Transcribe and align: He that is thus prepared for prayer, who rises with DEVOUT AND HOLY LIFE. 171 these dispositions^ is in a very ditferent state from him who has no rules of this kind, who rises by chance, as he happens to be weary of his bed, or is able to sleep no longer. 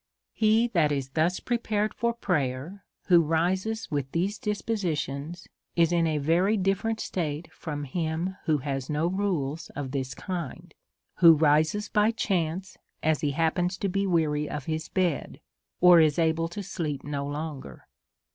He 0.33 0.67
that 0.69 0.91
is 0.91 1.09
thus 1.09 1.39
prepared 1.39 1.93
for 1.93 2.11
prayer, 2.11 2.83
who 3.05 3.21
rises 3.21 3.91
with 3.91 4.11
DEVOUT 4.11 4.11
AND 4.11 4.15
HOLY 4.15 4.25
LIFE. 4.25 5.07
171 5.07 5.27
these 5.27 5.45
dispositions^ 5.45 5.47
is 5.75 5.91
in 5.91 6.07
a 6.07 6.17
very 6.17 6.57
ditferent 6.57 6.99
state 6.99 7.53
from 7.53 7.83
him 7.83 8.35
who 8.45 8.57
has 8.57 8.89
no 8.89 9.05
rules 9.05 9.69
of 9.75 9.91
this 9.91 10.15
kind, 10.15 10.73
who 11.17 11.33
rises 11.35 11.87
by 11.87 12.09
chance, 12.09 12.79
as 13.03 13.21
he 13.21 13.29
happens 13.29 13.77
to 13.77 13.89
be 13.89 14.07
weary 14.07 14.49
of 14.49 14.65
his 14.65 14.89
bed, 14.89 15.39
or 15.81 15.99
is 15.99 16.17
able 16.17 16.47
to 16.47 16.63
sleep 16.63 17.03
no 17.03 17.23
longer. 17.27 17.85